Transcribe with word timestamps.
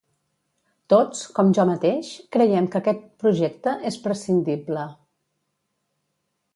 Tots, 0.93 1.19
com 1.39 1.51
jo 1.57 1.65
mateix, 1.71 2.09
creiem 2.37 2.71
que 2.77 2.81
aquest 2.81 3.05
projecte 3.25 3.77
és 3.93 4.01
prescindible. 4.09 4.91